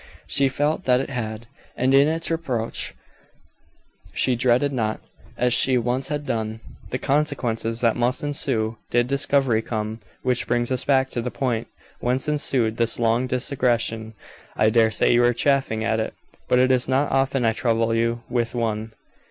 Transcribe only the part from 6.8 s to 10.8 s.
the consequences that must ensue, did discovery come. Which brings